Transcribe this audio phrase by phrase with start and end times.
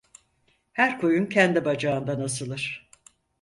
[0.73, 2.89] Her koyun kendi bacağından asılır.